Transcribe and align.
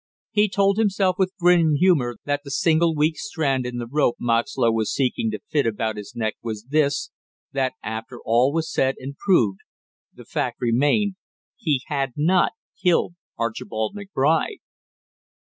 He 0.31 0.49
told 0.49 0.79
himself 0.79 1.17
with 1.19 1.31
grim 1.39 1.75
humor 1.75 2.15
that 2.25 2.41
the 2.43 2.49
single 2.49 2.95
weak 2.95 3.19
strand 3.19 3.67
in 3.67 3.77
the 3.77 3.85
rope 3.85 4.15
Moxlow 4.19 4.71
was 4.71 4.91
seeking 4.91 5.29
to 5.29 5.39
fit 5.51 5.67
about 5.67 5.95
his 5.95 6.15
neck 6.15 6.37
was 6.41 6.63
this, 6.71 7.11
that 7.51 7.73
after 7.83 8.19
all 8.25 8.51
was 8.51 8.73
said 8.73 8.95
and 8.97 9.15
proved, 9.15 9.59
the 10.11 10.25
fact 10.25 10.59
remained, 10.59 11.17
he 11.55 11.83
had 11.85 12.13
not 12.15 12.53
killed 12.81 13.13
Archibald 13.37 13.95
McBride! 13.95 14.57